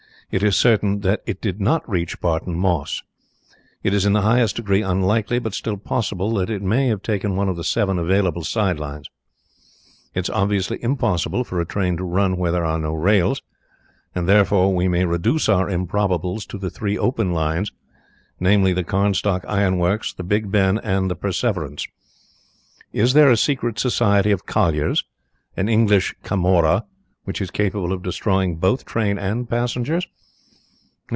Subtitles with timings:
[0.31, 3.03] It is certain that it did not reach Barton Moss.
[3.83, 7.35] It is in the highest degree unlikely, but still possible, that it may have taken
[7.35, 9.09] one of the seven available side lines.
[10.13, 13.41] It is obviously impossible for a train to run where there are no rails,
[14.15, 17.73] and, therefore, we may reduce our improbables to the three open lines,
[18.39, 21.85] namely the Carnstock Iron Works, the Big Ben, and the Perseverance.
[22.93, 25.03] Is there a secret society of colliers,
[25.57, 26.85] an English Camorra,
[27.25, 30.07] which is capable of destroying both train and passengers?